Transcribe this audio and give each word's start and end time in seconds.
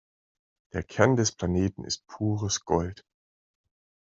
Der 0.73 0.81
Kern 0.81 1.15
des 1.15 1.31
Planeten 1.31 1.83
ist 1.83 2.07
pures 2.07 2.65
Gold. 2.65 3.05